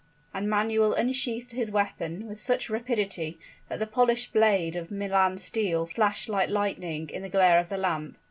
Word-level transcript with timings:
And 0.33 0.49
Manuel 0.49 0.93
unsheathed 0.93 1.51
his 1.51 1.69
weapon 1.69 2.25
with 2.25 2.39
such 2.39 2.71
rapidity 2.71 3.37
that 3.69 3.77
the 3.77 3.85
polished 3.85 4.33
blade 4.33 4.75
of 4.75 4.89
Milan 4.89 5.37
steel 5.37 5.85
flashed 5.85 6.27
like 6.27 6.49
lightning 6.49 7.07
in 7.11 7.21
the 7.21 7.29
glare 7.29 7.59
of 7.59 7.69
the 7.69 7.77
lamp. 7.77 8.17